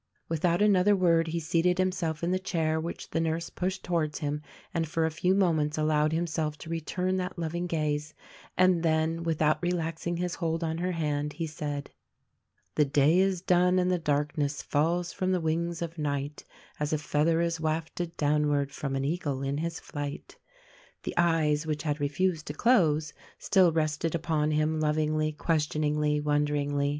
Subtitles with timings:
[0.27, 4.41] Without another word he seated himself in the chair which the nurse pushed towards him
[4.73, 8.15] and for a few moments allowed himself to return that loving gaze,
[8.57, 11.91] and then— without relaxing his hold on her hand he said:
[12.73, 16.45] "The day is done and the darkness Falls from the wings of night
[16.79, 20.35] As a feather is wafted downward From an eagle in his flight."
[21.03, 26.89] The eyes which had refused to close, still rested upon him, lovingly, questioningly, wonderingly.